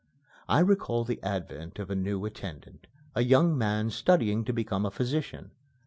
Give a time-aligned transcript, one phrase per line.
[0.49, 4.89] I recall the advent of a new attendant a young man studying to become a
[4.89, 5.51] physician.